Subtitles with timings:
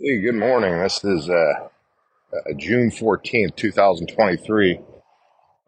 [0.00, 0.78] Hey, good morning.
[0.78, 4.78] This is uh, uh, June 14th, 2023.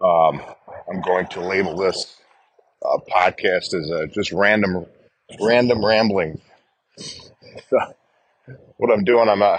[0.01, 0.43] Um,
[0.91, 2.17] I'm going to label this
[2.83, 4.87] uh, podcast as uh, just random
[5.43, 6.41] random rambling.
[7.69, 7.79] So
[8.79, 9.59] what I'm doing, I'm uh,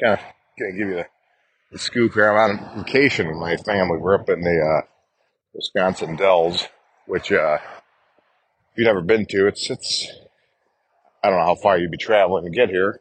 [0.00, 0.20] kind of
[0.56, 1.06] going to give you the,
[1.72, 2.30] the scoop here.
[2.30, 3.98] I'm on vacation with my family.
[3.98, 4.86] We're up in the uh,
[5.52, 6.68] Wisconsin Dells,
[7.06, 10.06] which uh, if you've never been to, it's it's
[11.24, 13.00] I don't know how far you'd be traveling to get here,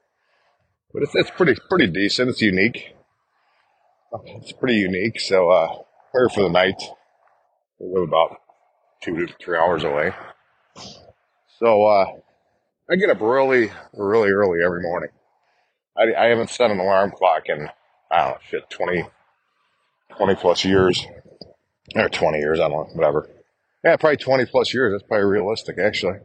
[0.93, 2.29] but it's it's pretty pretty decent.
[2.29, 2.95] It's unique.
[4.25, 5.19] It's pretty unique.
[5.19, 5.67] So uh,
[6.13, 6.81] we're here for the night.
[7.79, 8.37] We live about
[9.01, 10.13] two to three hours away.
[11.59, 12.05] So uh,
[12.89, 15.09] I get up really, really early every morning.
[15.97, 17.69] I, I haven't set an alarm clock in,
[18.11, 19.05] I don't know, shit, 20,
[20.17, 21.05] 20 plus years.
[21.95, 23.29] Or 20 years, I don't know, whatever.
[23.83, 24.93] Yeah, probably 20 plus years.
[24.93, 26.19] That's probably realistic, actually.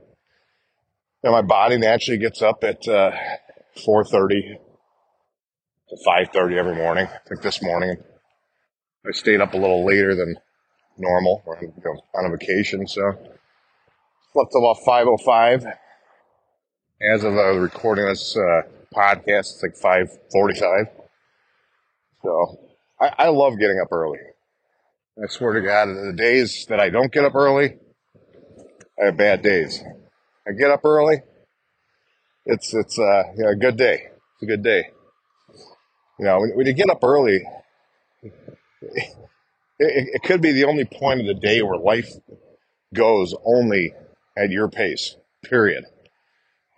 [1.23, 3.13] And my body naturally gets up at uh,
[3.77, 4.59] 4.30
[5.89, 7.07] to 5.30 every morning.
[7.07, 7.97] I think this morning
[9.07, 10.37] I stayed up a little later than
[10.99, 11.43] normal.
[11.47, 13.13] We're on, you know, on a vacation, so
[14.33, 15.73] slept about 5.05.
[17.13, 18.63] As of uh, recording this uh,
[18.95, 20.91] podcast, it's like 5.45.
[22.23, 22.59] So
[23.01, 24.19] I, I love getting up early.
[25.23, 27.77] I swear to God, the days that I don't get up early,
[29.01, 29.83] I have bad days.
[30.47, 31.17] I get up early,
[32.47, 34.09] it's it's uh, a good day.
[34.35, 34.91] It's a good day.
[36.19, 37.41] You know, when, when you get up early,
[38.83, 39.15] it,
[39.79, 42.11] it could be the only point of the day where life
[42.95, 43.93] goes only
[44.37, 45.17] at your pace.
[45.45, 45.85] Period.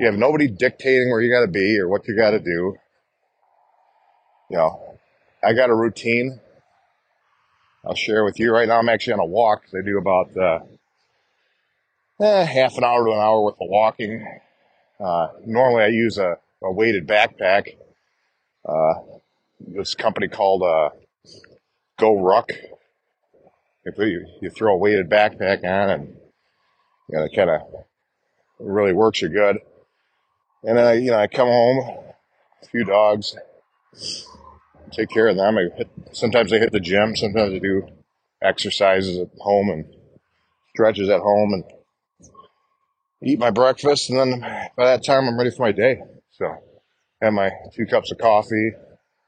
[0.00, 2.76] You have nobody dictating where you got to be or what you got to do.
[4.50, 4.98] You know,
[5.44, 6.40] I got a routine.
[7.84, 8.78] I'll share with you right now.
[8.78, 9.62] I'm actually on a walk.
[9.74, 10.58] I do about uh,
[12.20, 14.26] eh, half an hour to an hour worth of walking.
[15.00, 17.76] Uh, normally, I use a, a weighted backpack.
[18.68, 18.94] Uh,
[19.60, 20.90] this company called uh,
[21.98, 22.50] GoRuck.
[23.84, 26.16] If you, you throw a weighted backpack on, and
[27.08, 27.62] you know, it kind of
[28.58, 29.58] really works you good.
[30.64, 32.04] And then I, you know, I come home,
[32.62, 33.36] a few dogs,
[34.90, 35.56] take care of them.
[35.56, 37.14] I hit, sometimes I hit the gym.
[37.16, 37.88] Sometimes I do
[38.42, 39.84] exercises at home and
[40.70, 41.64] stretches at home and
[43.22, 44.10] eat my breakfast.
[44.10, 44.40] And then
[44.76, 46.02] by that time, I'm ready for my day.
[46.32, 46.56] So
[47.20, 48.72] have my two cups of coffee,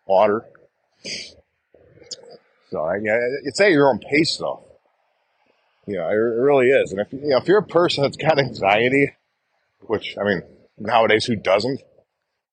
[0.07, 0.45] water.
[2.71, 4.65] So I, yeah, it's at your own pace though.
[5.87, 6.93] You know, it really is.
[6.93, 9.13] And if, you know, if you're a person that's got anxiety,
[9.81, 10.43] which, I mean,
[10.79, 11.81] nowadays who doesn't?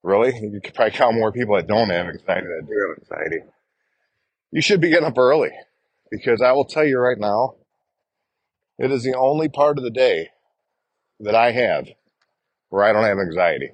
[0.02, 0.34] Really?
[0.40, 3.46] You could probably count more people that don't have anxiety that do have anxiety.
[4.52, 5.52] You should be getting up early
[6.10, 7.56] because I will tell you right now,
[8.80, 10.30] it is the only part of the day
[11.20, 11.88] that I have
[12.70, 13.72] where I don't have anxiety.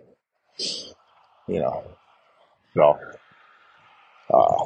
[1.48, 1.84] You know,
[2.74, 2.98] so,
[4.34, 4.66] uh,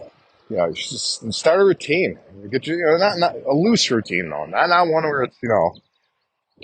[0.50, 2.20] you know, just start a routine.
[2.52, 5.38] Get you, you know, not, not a loose routine though, not, not one where it's,
[5.42, 5.76] you know,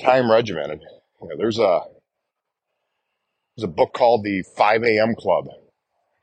[0.03, 0.81] time regimented.
[1.22, 1.81] You know, there's a,
[3.56, 5.16] there's a book called the 5 a.m.
[5.16, 5.45] Club.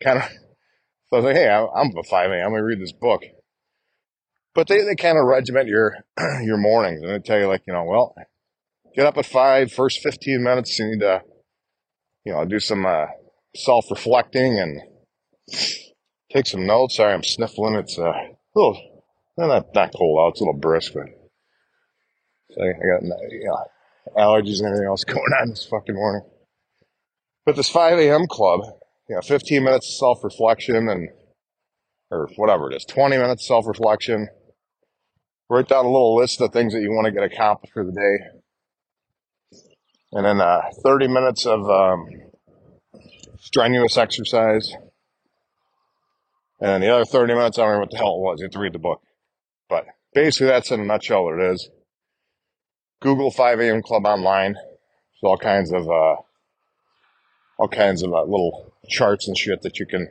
[0.03, 2.51] Kind of, so I was like, hey, I'm a 5 a.m.
[2.51, 3.23] Gonna read this book.
[4.55, 5.97] But they, they kind of regiment your
[6.43, 8.15] your mornings and they tell you like, you know, well,
[8.95, 11.23] get up at five, first 15 minutes, you need to,
[12.25, 13.07] you know, do some uh,
[13.55, 14.81] self reflecting and
[16.33, 16.97] take some notes.
[16.97, 17.75] Sorry, I'm sniffling.
[17.77, 19.03] It's uh, a little,
[19.37, 21.07] not, not cold out, it's a little brisk, but
[22.53, 23.65] so I got you know,
[24.17, 26.29] allergies and everything else going on this fucking morning.
[27.47, 28.27] But this 5 a.m.
[28.29, 28.61] club,
[29.09, 31.09] you know, 15 minutes of self reflection and,
[32.11, 34.29] or whatever it is, 20 minutes self reflection.
[35.49, 37.91] Write down a little list of things that you want to get accomplished for the
[37.91, 38.40] day.
[40.13, 42.09] And then uh, 30 minutes of um,
[43.39, 44.73] strenuous exercise.
[46.61, 48.41] And then the other 30 minutes, I don't remember what the hell it was.
[48.41, 49.03] You have to read the book.
[49.69, 51.71] But basically, that's in a nutshell what it is.
[53.01, 53.83] Google 5 a.m.
[53.83, 54.55] Club online.
[54.55, 56.17] There's all kinds of uh,
[57.59, 60.09] all kinds of uh, little charts and shit that you can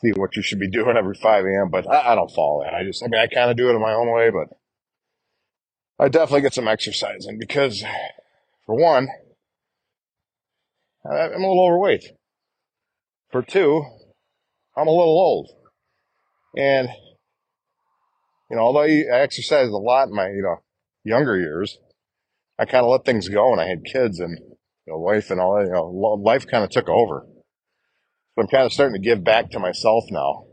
[0.00, 1.70] see what you should be doing every 5 a.m.
[1.70, 2.74] But I, I don't follow that.
[2.74, 4.56] I just, I mean, I kind of do it in my own way, but
[5.98, 7.82] I definitely get some exercise in because,
[8.66, 9.08] for one,
[11.04, 12.04] I'm a little overweight.
[13.30, 13.84] For two,
[14.76, 15.50] I'm a little old.
[16.56, 16.88] And,
[18.50, 20.56] you know, although I exercised a lot in my, you know,
[21.04, 21.78] younger years,
[22.58, 25.40] I kind of let things go and I had kids and you know, wife and
[25.40, 25.86] all that, you know,
[26.22, 27.26] life kind of took over.
[28.34, 30.44] So I'm kind of starting to give back to myself now.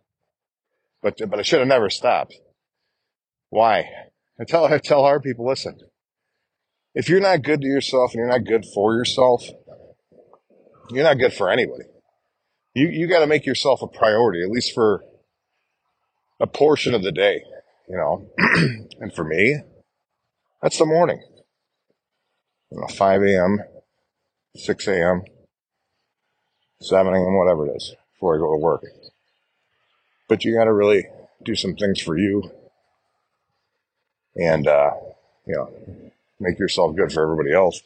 [1.01, 2.36] But, but I should have never stopped.
[3.50, 3.89] Why?
[4.39, 5.77] I tell, I tell our people, listen,
[6.95, 9.44] if you're not good to yourself and you're not good for yourself,
[10.90, 11.86] you're not good for anybody.
[12.74, 15.04] you, you got to make yourself a priority, at least for
[16.40, 17.42] a portion of the day,
[17.90, 18.30] you know.
[19.00, 19.60] and for me,
[20.62, 21.22] that's the morning,
[22.72, 23.60] you know, 5 a.m.,
[24.56, 25.24] 6 a.m.,
[26.81, 28.84] 7 a.m., whatever it is, before I go to work.
[30.28, 31.06] But you got to really
[31.44, 32.51] do some things for you
[34.36, 34.92] and, uh,
[35.45, 36.03] you know,
[36.39, 37.81] make yourself good for everybody else.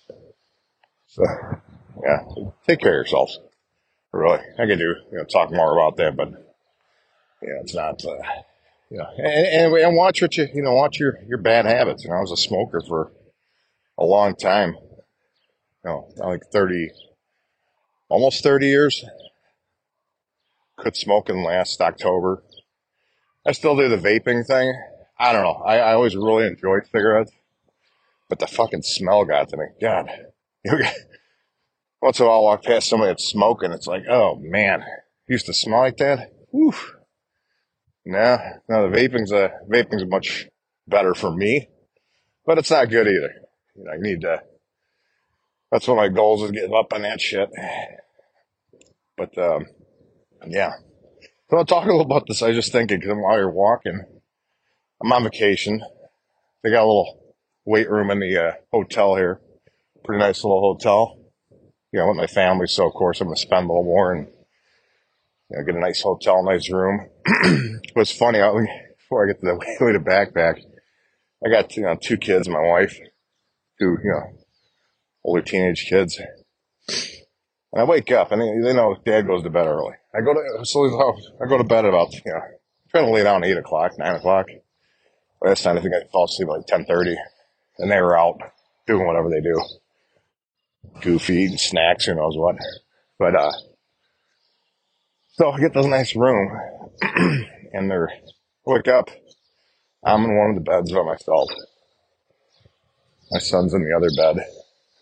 [1.08, 1.24] So,
[2.04, 2.20] yeah,
[2.68, 3.40] take care of yourselves.
[4.14, 6.30] Really, I could do you know talk more about that, but
[7.42, 8.04] yeah, it's not.
[8.04, 8.16] Uh,
[8.90, 12.04] you know, and, and, and watch what you you know watch your your bad habits.
[12.04, 13.12] You know, I was a smoker for
[13.98, 14.76] a long time.
[15.84, 16.90] You know, like thirty,
[18.10, 19.04] almost thirty years.
[20.78, 22.44] Quit smoking last October.
[23.46, 24.74] I still do the vaping thing.
[25.20, 25.64] I don't know.
[25.66, 27.32] I, I always really enjoyed cigarettes,
[28.30, 29.66] but the fucking smell got to me.
[29.82, 30.10] God,
[32.02, 33.72] once in a while, I walk past somebody that's smoking.
[33.72, 34.84] It's like, oh man,
[35.28, 36.32] used to smell like that.
[36.52, 36.74] Whew.
[38.06, 38.38] Nah,
[38.70, 40.48] no, the vaping's a vaping's much
[40.88, 41.68] better for me,
[42.46, 43.34] but it's not good either.
[43.76, 44.42] You know, I need to.
[45.72, 47.50] That's one of my goals is getting up on that shit.
[49.18, 49.66] But um,
[50.48, 50.72] yeah,
[51.50, 52.42] so I'll talk a little about this.
[52.42, 54.06] I was just thinking because while you're walking,
[55.02, 55.82] I'm on vacation.
[56.64, 57.27] They got a little
[57.68, 59.42] weight room in the uh, hotel here.
[60.04, 61.20] Pretty nice little hotel.
[61.92, 64.28] You know, with my family, so of course I'm gonna spend a little more and
[65.50, 67.10] you know, get a nice hotel, nice room.
[67.26, 68.42] it was funny.
[68.42, 68.52] I,
[68.98, 69.56] before I get to the
[69.86, 70.62] way to backpack,
[71.46, 72.98] I got you know two kids, my wife,
[73.80, 74.38] two you know
[75.24, 76.20] older teenage kids.
[77.74, 79.94] And I wake up and they, know dad goes to bed early.
[80.16, 80.86] I go to, so
[81.44, 82.42] I go to bed about, you know,
[82.90, 84.48] trying to lay down eight o'clock, nine o'clock.
[85.42, 87.18] Last night I think I fell asleep at like 1030
[87.80, 88.40] and they were out
[88.86, 89.62] doing whatever they do.
[91.02, 92.56] Goofy, snacks, who knows what.
[93.20, 93.52] But, uh,
[95.34, 96.60] so I get this nice room
[97.74, 98.12] and they're,
[98.66, 99.10] wake up.
[100.04, 101.50] I'm in one of the beds by myself.
[103.32, 104.46] My son's in the other bed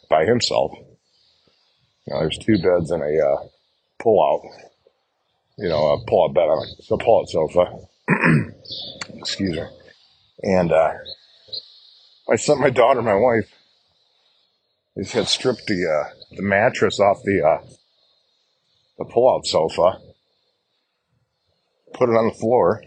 [0.10, 0.71] by himself.
[2.07, 3.48] Know, there's two beds and a uh,
[4.00, 4.42] pull out,
[5.57, 7.88] you know, a pull out bed on a, a pull out sofa.
[9.16, 9.63] Excuse me.
[10.44, 10.94] And uh,
[12.27, 13.51] my sent my daughter, my wife,
[14.95, 17.66] they had stripped the uh, the mattress off the uh,
[18.98, 20.00] the pull out sofa,
[21.94, 22.81] put it on the floor,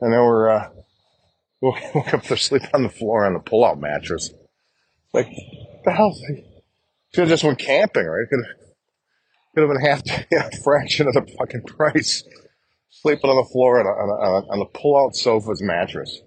[0.00, 0.68] and then we're uh,
[1.60, 4.30] woke up to sleep on the floor on the pull out mattress.
[5.12, 5.28] Like,
[5.84, 6.16] the hell?
[7.14, 8.26] Could have just went camping, right?
[8.28, 8.40] Could
[9.54, 12.24] could have been half, yeah, fraction of the fucking price.
[12.90, 16.20] Sleeping on the floor on, a, on, a, on the pull-out sofa's mattress.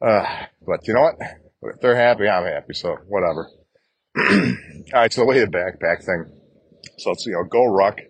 [0.00, 0.24] Uh,
[0.66, 1.16] but you know what?
[1.62, 2.74] If they're happy, I'm happy.
[2.74, 3.48] So whatever.
[4.18, 5.12] All right.
[5.12, 6.32] So the way the backpack thing.
[6.98, 8.00] So it's, you know, GoRuck.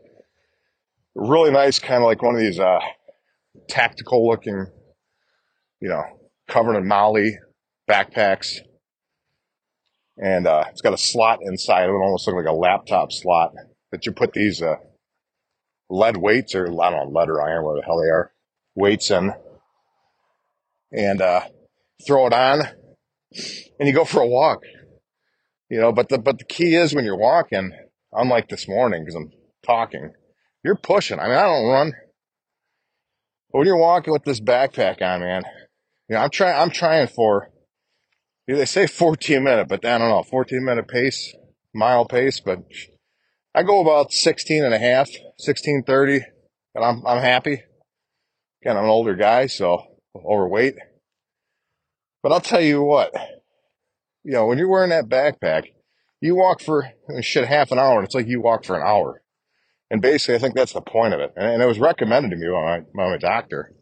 [1.14, 2.78] Really nice, kind of like one of these, uh,
[3.70, 4.66] tactical looking,
[5.80, 6.02] you know,
[6.46, 7.38] covered in MOLLE
[7.88, 8.58] backpacks
[10.18, 13.52] and uh, it's got a slot inside of it, almost look like a laptop slot
[13.92, 14.76] that you put these uh,
[15.90, 18.32] lead weights or I don't know lead or iron, whatever the hell they are,
[18.74, 19.32] weights in,
[20.92, 21.42] and uh,
[22.04, 22.62] throw it on,
[23.78, 24.62] and you go for a walk.
[25.70, 27.72] You know, but the but the key is when you're walking,
[28.12, 29.30] unlike this morning because I'm
[29.64, 30.12] talking,
[30.64, 31.18] you're pushing.
[31.18, 31.92] I mean, I don't run,
[33.50, 35.42] but when you're walking with this backpack on, man,
[36.08, 36.58] you know, I'm trying.
[36.58, 37.50] I'm trying for
[38.54, 41.34] they say 14 minute, but I don't know, 14 minute pace,
[41.74, 42.60] mile pace, but
[43.54, 46.24] I go about 16 and a half, 1630,
[46.74, 47.62] and I'm, I'm happy.
[48.62, 49.82] Again, I'm an older guy, so
[50.14, 50.74] overweight.
[52.26, 53.14] But I'll tell you what,
[54.24, 55.66] you know, when you're wearing that backpack,
[56.20, 58.82] you walk for oh, shit half an hour, and it's like you walk for an
[58.84, 59.22] hour.
[59.92, 61.32] And basically, I think that's the point of it.
[61.36, 63.76] And, and it was recommended to me by my, by my doctor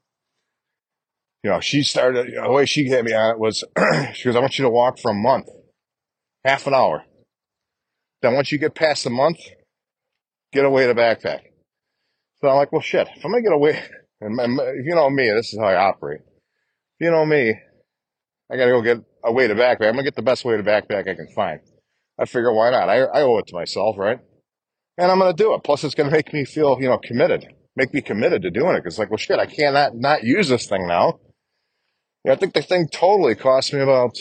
[1.44, 3.64] you know, she started, you know, the way she hit me on it was,
[4.14, 5.46] she goes, I want you to walk for a month,
[6.42, 7.04] half an hour.
[8.22, 9.38] Then once you get past the month,
[10.54, 11.40] get away the backpack.
[12.40, 13.82] So I'm like, well, shit, if I'm going to get away,
[14.22, 16.20] and if you know me, this is how I operate.
[16.98, 17.60] If you know me,
[18.50, 19.88] I got to go get a weighted backpack.
[19.88, 21.60] I'm going to get the best weighted backpack I can find.
[22.18, 22.88] I figure, why not?
[22.88, 24.18] I, I owe it to myself, right?
[24.98, 25.64] And I'm going to do it.
[25.64, 27.46] Plus, it's going to make me feel, you know, committed.
[27.76, 28.84] Make me committed to doing it.
[28.84, 31.18] Cause like, well, shit, I cannot not use this thing now.
[32.24, 34.16] Yeah, I think the thing totally cost me about,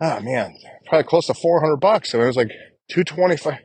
[0.00, 2.14] oh man, probably close to 400 bucks.
[2.14, 2.50] I mean, it was like
[2.90, 3.58] 225,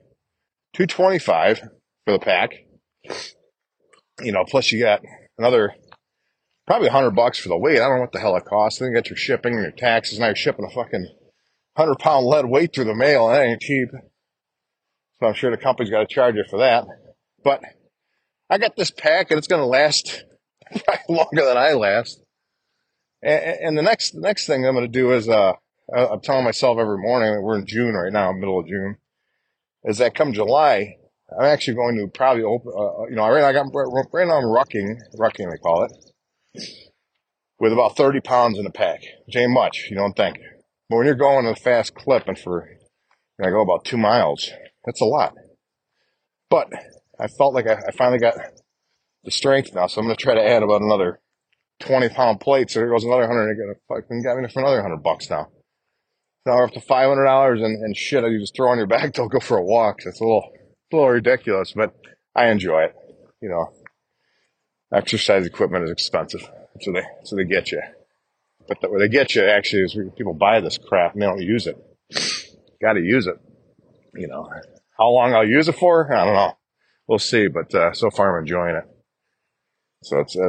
[0.75, 1.59] 225
[2.05, 2.51] for the pack.
[4.21, 5.01] You know, plus you got
[5.37, 5.73] another
[6.65, 7.79] probably 100 bucks for the weight.
[7.79, 8.79] I don't know what the hell it costs.
[8.79, 10.19] Then you got your shipping and your taxes.
[10.19, 11.07] Now you're shipping a fucking
[11.75, 13.27] 100 pound lead weight through the mail.
[13.27, 13.89] That ain't cheap.
[15.19, 16.85] So I'm sure the company's got to charge you for that.
[17.43, 17.61] But
[18.49, 20.23] I got this pack and it's going to last
[21.09, 22.21] longer than I last.
[23.21, 25.53] And, and the next, the next thing I'm going to do is, uh,
[25.93, 28.97] I'm telling myself every morning, that we're in June right now, middle of June,
[29.83, 30.95] is that come July,
[31.37, 34.45] I'm actually going to probably open, uh, uh you know, I got, right now I'm
[34.45, 35.91] rucking, rucking they call it,
[37.59, 40.37] with about 30 pounds in a pack, which ain't much, you don't think.
[40.89, 42.69] But when you're going at a fast clip and for,
[43.41, 44.51] I go about two miles,
[44.85, 45.33] that's a lot.
[46.49, 46.67] But
[47.19, 48.35] I felt like I, I finally got
[49.23, 51.19] the strength now, so I'm going to try to add about another
[51.79, 52.69] 20 pound plate.
[52.69, 53.57] So there goes another 100.
[53.57, 55.47] I fucking got me for another 100 bucks now.
[56.45, 58.23] Now we're up to $500 and, and shit.
[58.25, 59.99] You just throw on your back to go for a walk.
[60.05, 60.51] It's a little,
[60.91, 61.95] a little ridiculous, but
[62.35, 62.95] I enjoy it.
[63.41, 63.71] You know,
[64.93, 66.47] exercise equipment is expensive.
[66.81, 67.81] So they, so they get you.
[68.67, 71.41] But the, where they get you actually is people buy this crap and they don't
[71.41, 71.77] use it.
[72.81, 73.35] Got to use it.
[74.13, 74.49] You know,
[74.97, 76.57] how long I'll use it for, I don't know.
[77.07, 77.47] We'll see.
[77.47, 78.85] But uh, so far, I'm enjoying it.
[80.03, 80.41] So it's uh,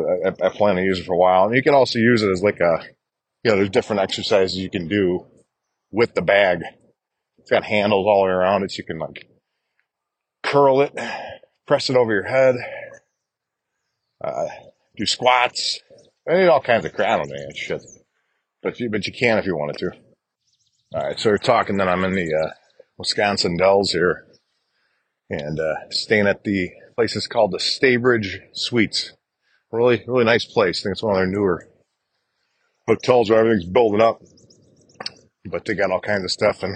[0.43, 2.31] I, I plan to use it for a while, and you can also use it
[2.31, 2.85] as like a,
[3.45, 5.27] you know, there's different exercises you can do
[5.93, 6.63] with the bag.
[7.39, 9.29] It's got handles all the way around it, so you can like
[10.43, 10.99] curl it,
[11.67, 12.57] press it over your head,
[14.23, 14.47] uh,
[14.97, 15.81] do squats,
[16.29, 17.21] I need all kinds of crap.
[17.21, 17.83] I don't shit,
[18.63, 19.91] but you but you can if you wanted to.
[20.95, 21.77] All right, so we're talking.
[21.77, 22.51] Then I'm in the uh,
[22.97, 24.27] Wisconsin Dells here,
[25.29, 29.13] and uh, staying at the place is called the Staybridge Suites.
[29.71, 30.81] Really, really nice place.
[30.81, 31.69] I think it's one of their newer
[32.87, 34.23] hotels where everything's building up,
[35.45, 36.63] but they got all kinds of stuff.
[36.63, 36.75] And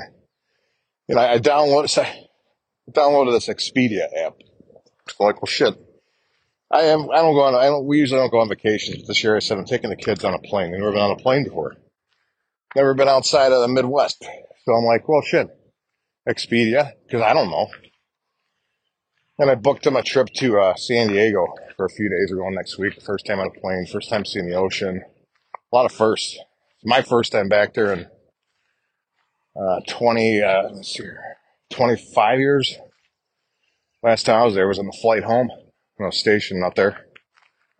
[1.08, 4.34] you know, I downloaded, I downloaded this Expedia app.
[5.18, 5.74] Like, well, shit.
[6.70, 7.10] I am.
[7.10, 7.54] I don't go on.
[7.54, 7.86] I don't.
[7.86, 9.06] We usually don't go on vacations.
[9.06, 10.70] This year, I said I'm taking the kids on a plane.
[10.70, 11.76] They've never been on a plane before.
[12.76, 14.22] Never been outside of the Midwest.
[14.64, 15.48] So I'm like, well, shit.
[16.28, 17.68] Expedia, because I don't know.
[19.38, 21.46] And I booked them a trip to uh, San Diego
[21.76, 22.30] for a few days.
[22.30, 23.00] We're going next week.
[23.02, 23.86] First time on a plane.
[23.86, 25.02] First time seeing the ocean.
[25.72, 26.36] A lot of firsts.
[26.84, 28.06] My first time back there in
[29.58, 30.68] uh, 20, uh,
[31.70, 32.76] 25 years.
[34.02, 35.50] Last time I was there was on the flight home.
[36.00, 37.06] I was stationed out there.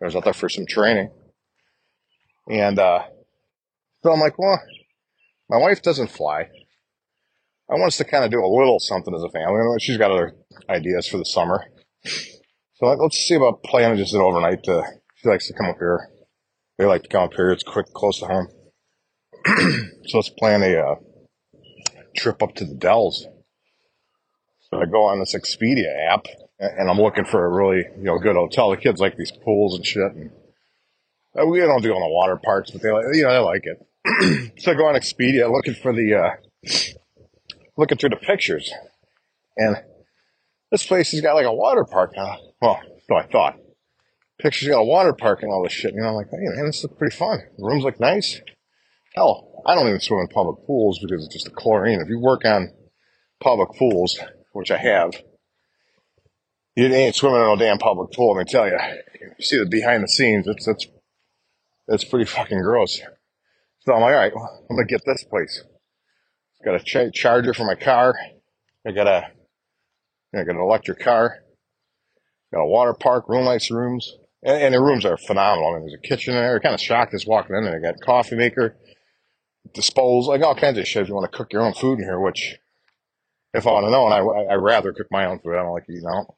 [0.01, 1.11] I was out there for some training.
[2.49, 3.03] And uh,
[4.03, 4.61] so I'm like, well,
[5.49, 6.49] my wife doesn't fly.
[7.69, 9.61] I want us to kind of do a little something as a family.
[9.79, 10.35] She's got other
[10.69, 11.65] ideas for the summer.
[12.03, 14.63] So let's see about planning just an overnight.
[14.63, 14.83] To,
[15.15, 16.09] she likes to come up here.
[16.77, 17.51] They like to come up here.
[17.51, 18.47] It's quick, close to home.
[20.07, 20.95] so let's plan a uh,
[22.15, 23.27] trip up to the Dells.
[24.61, 26.25] So I go on this Expedia app
[26.59, 28.71] and I'm looking for a really, you know, good hotel.
[28.71, 30.11] The kids like these pools and shit.
[30.11, 30.31] And
[31.39, 33.63] uh, we don't do on the water parks, but they like, you know, they like
[33.65, 34.53] it.
[34.61, 36.31] so I go on Expedia looking for the, uh,
[37.77, 38.71] looking through the pictures.
[39.57, 39.77] And
[40.71, 42.13] this place has got like a water park.
[42.15, 42.37] Huh?
[42.61, 43.57] Well, so I thought.
[44.39, 45.93] Pictures got a water park and all this shit.
[45.93, 47.39] You know, I'm like, hey, man, this looks pretty fun.
[47.57, 48.39] The rooms look nice.
[49.13, 51.99] Hell, I don't even swim in public pools because it's just the chlorine.
[51.99, 52.71] If you work on
[53.41, 54.17] public pools,
[54.53, 55.11] which I have,
[56.79, 58.35] you ain't swimming in no damn public pool.
[58.35, 58.77] Let me tell you.
[59.21, 60.47] You see the behind the scenes.
[60.47, 60.87] It's it's
[61.89, 63.01] it's pretty fucking gross.
[63.81, 65.63] So I'm like, all right, well, I'm gonna get this place.
[66.63, 68.15] Got a ch- charger for my car.
[68.87, 69.27] I got a
[70.33, 71.39] I got an electric car.
[72.53, 75.71] Got a water park, real nice rooms, and, and the rooms are phenomenal.
[75.71, 76.59] I mean, there's a kitchen in there.
[76.61, 77.75] Kind of shocked just walking in there.
[77.77, 78.77] I got a coffee maker,
[79.73, 81.09] disposal, like all kinds of shit.
[81.09, 82.55] You want to cook your own food in here, which
[83.53, 85.55] if I want to know, and I I rather cook my own food.
[85.55, 86.35] I don't like eating out.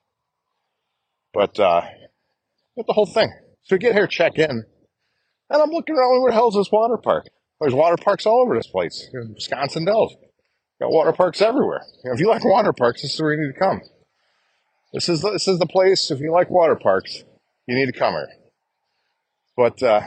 [1.34, 1.82] But uh,
[2.76, 3.32] get the whole thing.
[3.64, 4.66] So we get here, check in, and
[5.50, 6.22] I'm looking around.
[6.22, 7.28] Where the hell's this water park?
[7.60, 9.08] There's water parks all over this place.
[9.14, 10.16] Wisconsin Dells.
[10.80, 11.82] Got water parks everywhere.
[12.04, 13.82] If you like water parks, this is where you need to come.
[14.94, 16.10] This is this is the place.
[16.10, 17.24] If you like water parks,
[17.68, 18.30] you need to come here.
[19.56, 20.02] But uh,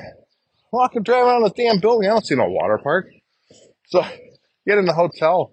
[0.73, 3.07] walking, driving around the damn building, I don't see no water park.
[3.87, 4.02] So
[4.66, 5.52] get in the hotel,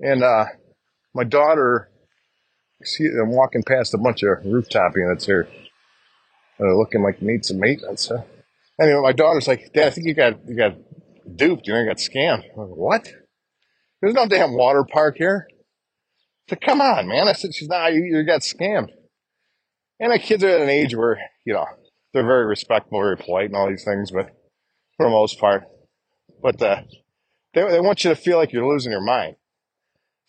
[0.00, 0.46] and uh,
[1.14, 1.90] my daughter
[2.82, 5.48] see, I'm walking past a bunch of rooftop units here.
[6.60, 8.08] Uh, looking like needs some maintenance.
[8.08, 8.22] Huh?
[8.80, 10.76] Anyway, my daughter's like, Dad, I think you got you got
[11.36, 11.66] duped.
[11.66, 12.44] You know, you got scammed.
[12.56, 13.12] Like, what?
[14.00, 15.48] There's no damn water park here.
[16.48, 17.28] Said, come on, man.
[17.28, 17.92] I said, she's not.
[17.92, 18.88] You, you got scammed.
[20.00, 21.66] And my kids are at an age where you know
[22.12, 24.30] they're very respectful, very polite, and all these things, but
[24.96, 25.64] for the most part,
[26.42, 26.82] but uh,
[27.54, 29.36] they they want you to feel like you're losing your mind.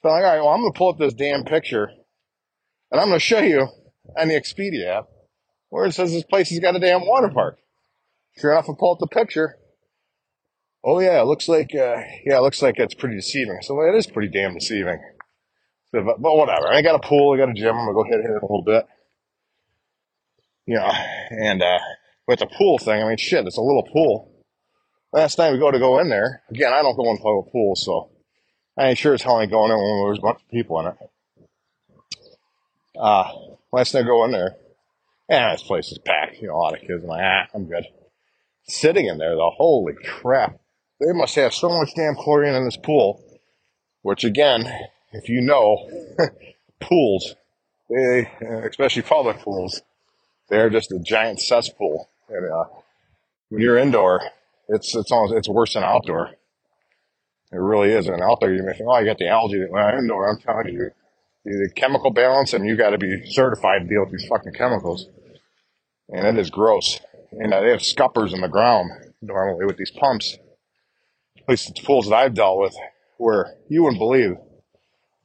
[0.02, 1.92] So I'm like, all right, well, I'm gonna pull up this damn picture
[2.92, 3.68] and I'm going to show you
[4.18, 5.08] on the Expedia app
[5.70, 7.60] where it says this place has got a damn water park.
[8.38, 9.58] Sure enough, I pull up the picture.
[10.84, 13.60] Oh yeah, it looks like, uh, yeah, it looks like it's pretty deceiving.
[13.62, 15.00] So well, it is pretty damn deceiving.
[15.92, 16.68] So, but, but whatever.
[16.68, 17.34] I got a pool.
[17.34, 17.76] I got a gym.
[17.76, 18.88] I'm gonna go hit it a little bit.
[20.66, 20.92] You know,
[21.32, 21.80] and uh,
[22.28, 24.32] with the pool thing, I mean, shit, it's a little pool.
[25.12, 27.76] Last time we go to go in there, again, I don't go in a pool,
[27.76, 28.12] so
[28.78, 30.80] I ain't sure as hell I ain't going in when there's a bunch of people
[30.80, 30.96] in it.
[33.00, 33.32] Uh,
[33.72, 34.56] last time I go in there,
[35.30, 36.42] yeah, this place is packed.
[36.42, 37.04] You know, a lot of kids.
[37.04, 37.86] I'm like, ah, I'm good.
[38.68, 40.60] Sitting in there, though, holy crap.
[41.00, 43.24] They must have so much damn chlorine in this pool,
[44.02, 44.70] which again,
[45.14, 45.90] if you know,
[46.82, 47.36] pools,
[47.90, 48.30] they,
[48.68, 49.82] especially public pools,
[50.50, 52.10] they're just a giant cesspool.
[52.28, 52.66] And uh,
[53.48, 54.22] when you're indoor,
[54.68, 56.32] it's it's almost it's worse than outdoor.
[57.52, 58.08] It really is.
[58.08, 59.66] And outdoor, you may think, oh, I got the algae.
[59.70, 60.92] When indoor, I'm telling you,
[61.46, 65.08] the chemical balance, and you got to be certified to deal with these fucking chemicals.
[66.10, 67.00] And it is gross.
[67.32, 68.92] And they have scuppers in the ground
[69.22, 70.38] normally with these pumps.
[71.38, 72.76] At least the pools that I've dealt with,
[73.18, 74.38] where you wouldn't believe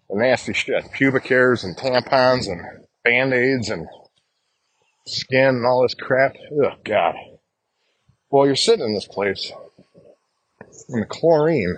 [0.09, 3.88] the nasty shit, pubic hairs and tampons and band aids and
[5.06, 6.37] skin and all this crap.
[6.52, 7.14] Oh God.
[8.30, 9.52] Well, you're sitting in this place,
[10.88, 11.76] and the chlorine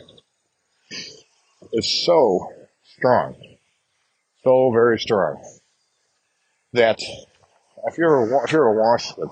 [1.72, 2.52] is so
[2.82, 3.36] strong,
[4.46, 5.42] so very strong
[6.72, 9.30] that if you ever if you're a washed with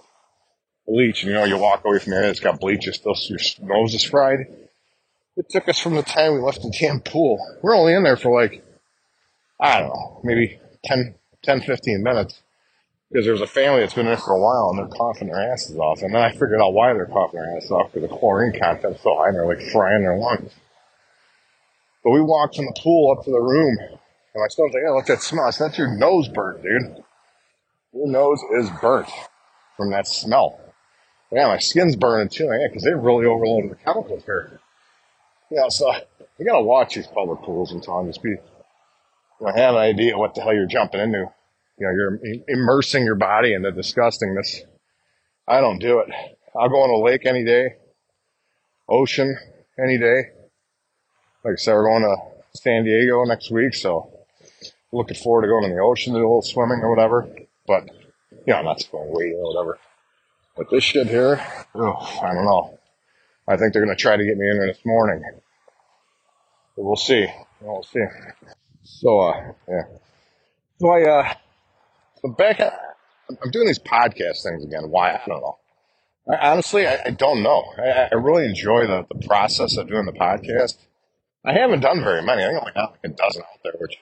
[0.88, 3.38] bleach, and you know you walk away from there, it's got bleach, it's still your
[3.62, 4.40] nose is fried.
[5.36, 7.38] It took us from the time we left the damn pool.
[7.62, 8.64] We're only in there for like
[9.60, 12.40] I don't know, maybe 10, 10 15 minutes
[13.08, 15.76] because there's a family that's been in for a while and they're coughing their asses
[15.76, 16.02] off.
[16.02, 19.00] And then I figured out why they're coughing their asses off because the chlorine content's
[19.04, 20.52] so high and they're like frying their lungs.
[22.02, 24.00] But we walked from the pool up to the room
[24.34, 25.50] and my son's like, yeah, look at that smell.
[25.56, 27.04] That's your nose burnt, dude.
[27.92, 29.08] Your nose is burnt
[29.76, 30.58] from that smell.
[31.30, 32.44] Yeah, my skin's burning too.
[32.44, 34.60] Yeah, because they really overloaded the chemicals here.
[35.50, 35.92] Yeah, so
[36.38, 38.06] you gotta watch these public pools and so on.
[38.06, 38.38] Just be, you
[39.40, 41.30] know, have an idea what the hell you're jumping into.
[41.78, 44.60] You know, you're immersing your body in the disgustingness.
[45.46, 46.08] I don't do it.
[46.56, 47.74] I'll go on a lake any day,
[48.88, 49.36] ocean
[49.78, 50.30] any day.
[51.44, 52.16] Like I said, we're going to
[52.58, 54.13] San Diego next week, so
[54.94, 57.28] looking forward to going in the ocean, to do a little swimming or whatever.
[57.66, 57.88] But,
[58.30, 59.78] you know, I'm not going wading or whatever.
[60.56, 62.78] But this shit here, oh, I don't know.
[63.46, 65.22] I think they're going to try to get me in there this morning.
[66.76, 67.26] But we'll see.
[67.60, 68.04] We'll see.
[68.84, 69.82] So, uh, yeah.
[70.80, 71.34] So I, uh,
[72.22, 74.90] but back, I'm doing these podcast things again.
[74.90, 75.12] Why?
[75.12, 75.58] I don't know.
[76.30, 77.64] I, honestly, I, I, don't know.
[77.78, 80.76] I, I really enjoy the, the process of doing the podcast.
[81.44, 82.42] I haven't done very many.
[82.42, 83.98] I think I only got like a dozen out there, which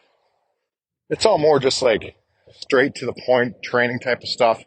[1.13, 2.17] it's all more just like
[2.53, 4.65] straight to the point training type of stuff.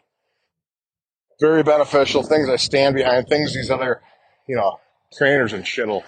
[1.40, 4.00] Very beneficial things I stand behind, things these other,
[4.48, 4.78] you know,
[5.12, 6.04] trainers and shit will,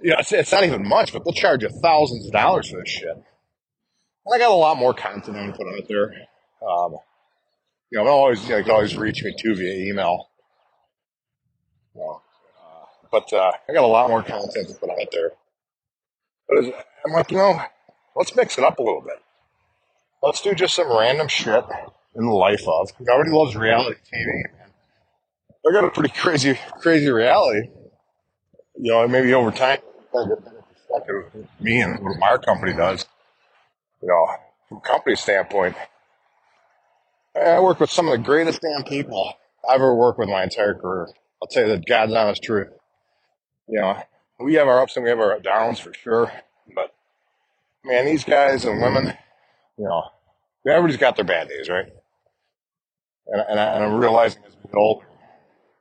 [0.00, 2.78] you know, it's, it's not even much, but they'll charge you thousands of dollars for
[2.78, 3.10] this shit.
[3.10, 3.24] And
[4.32, 6.14] I got a lot more content I'm put out there.
[6.66, 6.96] Um,
[7.90, 10.28] you know, always you, know, you can always reach me too via email.
[11.96, 15.32] uh, but uh, I got a lot more content to put out there.
[16.48, 17.60] But I'm like, you know,
[18.14, 19.23] let's mix it up a little bit.
[20.24, 21.62] Let's do just some random shit
[22.16, 22.90] in the life of.
[22.98, 24.44] Everybody loves reality TV.
[25.68, 27.68] I got a pretty crazy, crazy reality.
[28.80, 29.80] You know, maybe over time,
[31.60, 33.04] me and what our company does.
[34.00, 34.26] You know,
[34.70, 35.76] from company standpoint,
[37.36, 39.34] I work with some of the greatest damn people
[39.68, 41.08] I've ever worked with my entire career.
[41.42, 42.68] I'll tell you the God's honest truth.
[43.68, 44.02] You know,
[44.40, 46.32] we have our ups and we have our downs for sure.
[46.74, 46.94] But
[47.84, 49.18] man, these guys and women,
[49.78, 50.04] you know,
[50.66, 51.86] everybody's got their bad days, right?
[53.26, 55.06] And, and, I, and I'm realizing as we get older,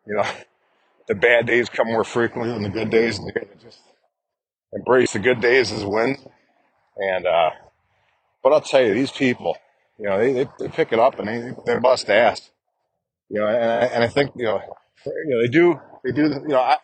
[0.07, 0.25] you know,
[1.07, 3.79] the bad days come more frequently than the good days, and you just
[4.71, 6.19] embrace the good days as wins.
[6.97, 7.51] And uh,
[8.43, 9.57] but I'll tell you, these people,
[9.97, 12.51] you know, they, they, they pick it up and they, they bust ass.
[13.29, 14.61] You know, and I, and I think, you know,
[15.05, 16.77] you know, they do, they do, you know, I,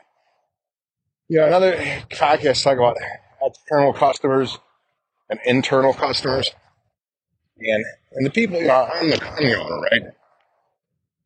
[1.27, 1.75] you know, another
[2.11, 2.97] podcast talk about
[3.43, 4.57] external customers
[5.29, 6.49] and internal customers.
[7.59, 10.01] And, and the people, you know, I'm the, I'm owner, right?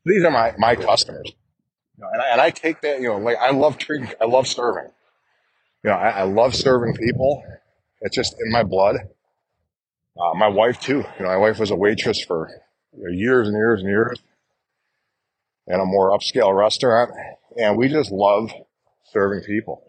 [0.05, 1.31] These are my, my customers.
[1.97, 4.25] You know, and, I, and I take that, you know, like I love treating, I
[4.25, 4.89] love serving.
[5.83, 7.43] You know, I, I love serving people.
[8.01, 8.95] It's just in my blood.
[10.17, 11.03] Uh, my wife too.
[11.17, 12.49] You know, my wife was a waitress for
[12.95, 14.19] you know, years and years and years
[15.67, 17.11] in a more upscale restaurant,
[17.57, 18.51] and we just love
[19.11, 19.83] serving people.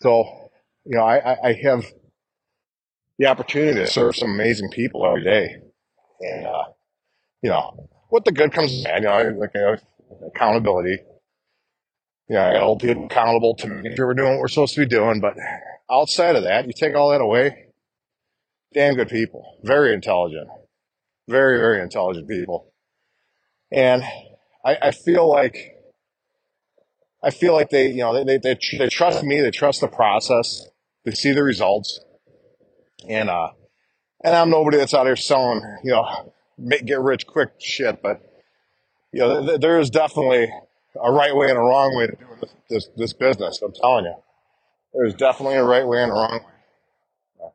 [0.00, 0.50] So,
[0.84, 1.84] you know, I, I have
[3.18, 5.56] the opportunity to serve some amazing people every day,
[6.20, 6.64] and uh,
[7.42, 9.02] you know, what the good comes bad.
[9.02, 9.52] You know, like
[10.34, 10.98] accountability.
[12.28, 14.74] Yeah, you know, I hold people accountable to make sure we're doing what we're supposed
[14.74, 15.20] to be doing.
[15.20, 15.34] But
[15.90, 17.66] outside of that, you take all that away,
[18.74, 20.48] damn good people, very intelligent,
[21.28, 22.72] very, very intelligent people.
[23.70, 24.02] And
[24.64, 25.76] I, I feel like,
[27.22, 29.88] I feel like they, you know, they, they, they, they trust me, they trust the
[29.88, 30.66] process,
[31.04, 32.00] they see the results.
[33.08, 33.50] And, uh,
[34.24, 36.32] and I'm nobody that's out here selling, you know,
[36.84, 38.20] get rich quick shit, but,
[39.12, 40.50] you know, th- there is definitely
[41.02, 43.60] a right way and a wrong way to do this, this, this business.
[43.62, 44.14] I'm telling you,
[44.94, 47.50] there's definitely a right way and a wrong way.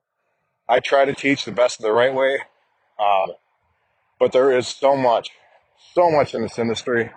[0.70, 2.40] I try to teach the best of the right way,
[2.98, 3.36] um,
[4.20, 5.32] but there is so much,
[5.94, 7.12] so much in this industry.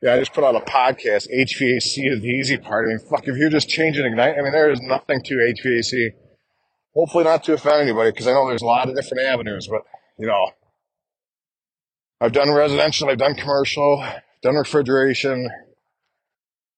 [0.00, 1.26] Yeah, I just put out a podcast.
[1.34, 2.86] HVAC is the easy part.
[2.86, 6.10] I mean, fuck, if you're just changing ignite, I mean, there is nothing to HVAC.
[6.98, 9.68] Hopefully, not to offend anybody, because I know there's a lot of different avenues.
[9.68, 9.82] But
[10.18, 10.50] you know,
[12.20, 14.04] I've done residential, I've done commercial,
[14.42, 15.48] done refrigeration.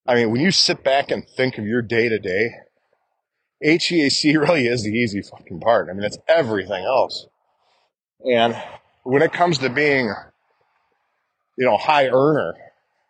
[0.07, 2.51] I mean, when you sit back and think of your day to day,
[3.65, 5.89] HVAC really is the easy fucking part.
[5.89, 7.27] I mean, it's everything else.
[8.31, 8.55] And
[9.05, 10.13] when it comes to being,
[11.57, 12.53] you know, high earner,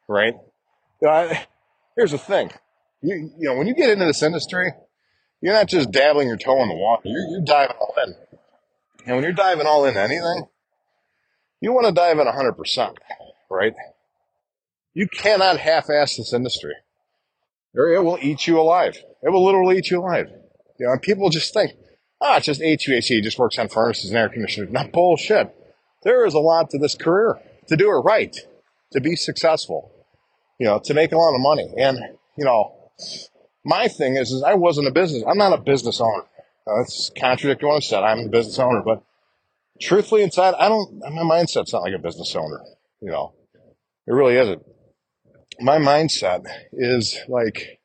[0.09, 0.35] right?
[1.03, 1.47] You know, I,
[1.97, 2.53] here's the thing.
[3.03, 4.71] You, you know, when you get into this industry,
[5.41, 7.03] you're not just dabbling your toe in the water.
[7.05, 8.15] You're, you're diving all in.
[9.07, 10.45] And when you're diving all in anything,
[11.61, 12.97] you want to dive in 100%,
[13.51, 13.75] right?
[14.93, 16.75] You cannot half-ass this industry.
[17.75, 18.99] Or it will eat you alive.
[19.23, 20.29] It will literally eat you alive.
[20.79, 21.73] You know, and people just think,
[22.21, 24.71] ah, it's just HVAC, it just works on furnaces and air conditioners.
[24.71, 25.55] Not bullshit.
[26.03, 28.35] There is a lot to this career to do it right,
[28.93, 29.93] to be successful,
[30.59, 31.73] you know, to make a lot of money.
[31.79, 31.99] And,
[32.37, 32.91] you know,
[33.65, 36.25] my thing is, is I wasn't a business, I'm not a business owner.
[36.67, 38.03] Uh, that's contradictory what I said.
[38.03, 39.03] I'm a business owner, but
[39.81, 42.61] truthfully inside, I don't, my mindset's not like a business owner,
[43.01, 43.35] you know,
[44.07, 44.63] it really isn't.
[45.61, 47.81] My mindset is like,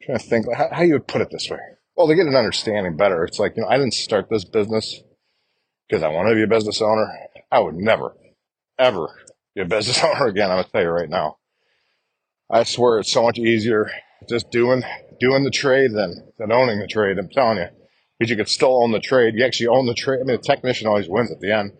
[0.00, 1.58] I'm trying to think how, how you would put it this way.
[1.96, 5.02] Well, to get an understanding better, it's like, you know, I didn't start this business
[5.88, 7.06] because I want to be a business owner.
[7.50, 8.16] I would never,
[8.78, 9.08] ever
[9.54, 10.50] be a business owner again.
[10.50, 11.38] I'm to tell you right now.
[12.50, 13.90] I swear it's so much easier
[14.28, 14.82] just doing,
[15.20, 17.18] doing the trade then than owning the trade.
[17.18, 17.68] I'm telling you,
[18.18, 19.34] because you could still own the trade.
[19.34, 20.20] You actually own the trade.
[20.20, 21.72] I mean, the technician always wins at the end.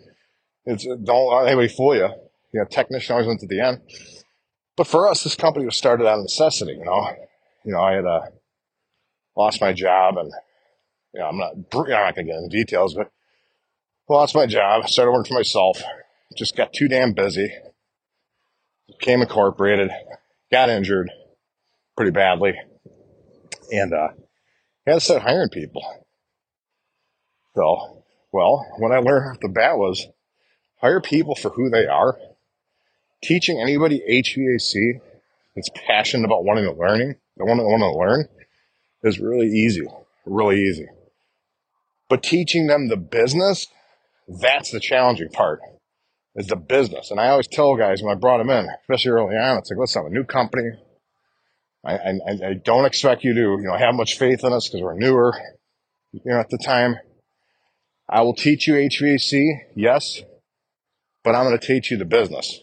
[0.65, 2.09] It's, don't let anybody fool you.
[2.53, 3.81] You know, technician always wins at the end.
[4.77, 7.09] But for us, this company was started out of necessity, you know.
[7.65, 8.21] You know, I had, uh,
[9.37, 10.33] lost my job and,
[11.15, 13.11] you know, I'm not, I'm not to get into details, but
[14.09, 15.83] lost my job, started working for myself,
[16.37, 17.51] just got too damn busy,
[18.87, 19.91] became incorporated,
[20.51, 21.11] got injured
[21.97, 22.55] pretty badly,
[23.71, 24.09] and, uh,
[24.87, 25.83] had to start hiring people.
[27.55, 30.09] So, well, what I learned off the bat was
[30.81, 32.19] hire people for who they are.
[33.23, 35.01] Teaching anybody HVAC
[35.55, 38.29] that's passionate about wanting to learning, they want to want to learn,
[39.05, 39.87] is really easy,
[40.25, 40.87] really easy.
[42.09, 43.69] But teaching them the business,
[44.29, 45.61] that's the challenging part,
[46.35, 47.11] is the business.
[47.11, 49.79] And I always tell guys when I brought them in, especially early on, it's like,
[49.79, 50.71] listen, I'm a new company.
[51.85, 52.13] I, I,
[52.51, 55.33] I don't expect you to, you know, have much faith in us because we're newer,
[56.13, 56.97] you know, at the time.
[58.09, 60.21] I will teach you HVAC, yes,
[61.25, 62.63] but I'm going to teach you the business.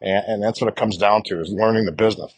[0.00, 2.32] And, and that's what it comes down to is learning the business.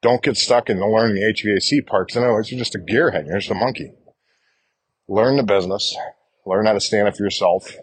[0.00, 3.26] Don't get stuck in the learning the HVAC part because otherwise you're just a gearhead.
[3.26, 3.92] You're just a monkey.
[5.08, 5.96] Learn the business.
[6.46, 7.76] Learn how to stand up for yourself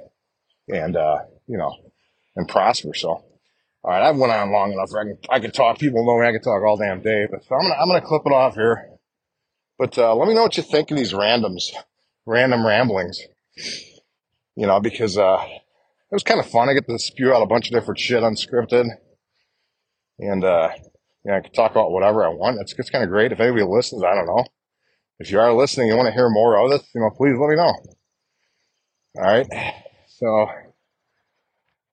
[0.67, 1.73] and, uh, you know,
[2.35, 2.93] and prosper.
[2.93, 3.23] So,
[3.83, 4.89] all right, I've went on long enough.
[4.93, 5.79] I can, I can talk.
[5.79, 6.27] People know me.
[6.27, 8.55] I can talk all damn day, but so I'm to, I'm to clip it off
[8.55, 8.89] here.
[9.77, 11.71] But, uh, let me know what you think of these randoms,
[12.25, 13.21] random ramblings,
[14.55, 16.67] you know, because, uh, it was kind of fun.
[16.69, 18.89] I get to spew out a bunch of different shit unscripted.
[20.17, 20.69] And, uh,
[21.23, 22.59] you know, I can talk about whatever I want.
[22.59, 23.31] It's, it's kind of great.
[23.31, 24.43] If anybody listens, I don't know.
[25.19, 27.49] If you are listening, you want to hear more of this, you know, please let
[27.49, 27.73] me know.
[29.17, 29.47] All right.
[30.07, 30.47] So,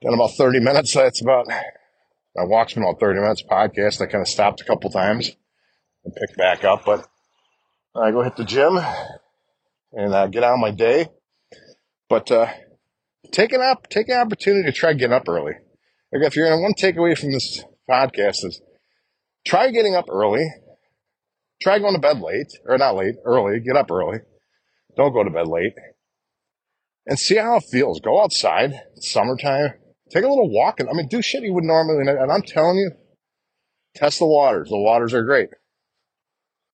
[0.02, 0.94] done about 30 minutes.
[0.94, 4.00] That's about, I watched about 30 minutes podcast.
[4.00, 5.30] I kind of stopped a couple times
[6.04, 7.06] and picked back up, but
[7.94, 8.78] I go hit the gym
[9.92, 11.08] and uh, get on my day.
[12.08, 12.46] But, uh,
[13.32, 15.54] take an up, take an opportunity to try getting up early.
[16.12, 18.60] Like if you're to one takeaway from this podcast is
[19.44, 20.46] try getting up early.
[21.60, 23.60] Try going to bed late, or not late, early.
[23.60, 24.18] Get up early.
[24.96, 25.72] Don't go to bed late.
[27.06, 28.00] And see how it feels.
[28.00, 28.72] Go outside.
[28.94, 29.74] It's summertime.
[30.10, 30.80] Take a little walk.
[30.80, 32.08] And, I mean, do shit you would normally.
[32.08, 32.90] And I'm telling you,
[33.94, 34.68] test the waters.
[34.68, 35.50] The waters are great.